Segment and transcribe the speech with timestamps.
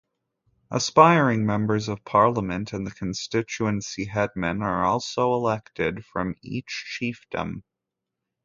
[0.71, 7.61] Aspiring Members of Parliament and the constituency Headman are also elected from each chiefdom.